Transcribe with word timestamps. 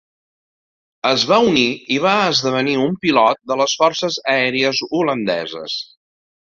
Es 1.09 1.25
va 1.31 1.37
unir 1.49 1.65
i 1.97 2.01
va 2.07 2.15
esdevenir 2.31 2.75
un 2.87 2.99
pilot 3.07 3.43
de 3.53 3.61
les 3.63 3.79
forces 3.83 4.21
aèries 4.39 4.85
holandeses. 5.03 5.83